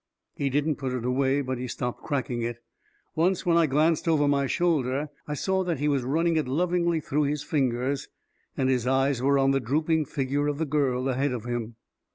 [0.33, 2.57] He didn't put it away, but he stopped cracking it.
[3.13, 6.99] Once, when I glanced over my shoulder, I saw that he was running it lovingly
[6.99, 8.07] through his fingers;
[8.57, 11.75] and his eyes were on the drooping figure of the girl ahead of him.